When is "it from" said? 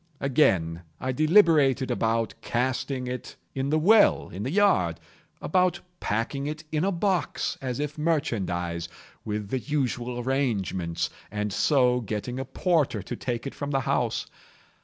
13.45-13.69